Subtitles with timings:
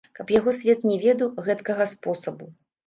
[0.19, 2.55] Каб яго свет не ведаў, гэткага спосабу!